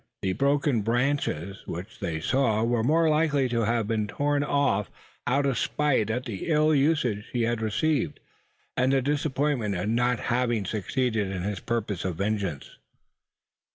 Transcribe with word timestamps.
The 0.23 0.33
broken 0.33 0.81
branches 0.81 1.61
which 1.67 1.99
they 1.99 2.19
saw 2.19 2.63
were 2.63 2.81
more 2.83 3.07
likely 3.07 3.47
to 3.49 3.65
have 3.65 3.87
been 3.87 4.07
torn 4.07 4.43
off 4.43 4.89
out 5.27 5.45
of 5.45 5.59
spite 5.59 6.09
at 6.09 6.25
the 6.25 6.47
ill 6.47 6.73
usage 6.73 7.27
he 7.33 7.43
had 7.43 7.61
received, 7.61 8.19
and 8.75 8.91
the 8.91 9.03
disappointment 9.03 9.75
at 9.75 9.89
not 9.89 10.17
having 10.19 10.65
succeeded 10.65 11.29
in 11.29 11.43
his 11.43 11.59
purposes 11.59 12.05
of 12.05 12.15
vengeance. 12.15 12.79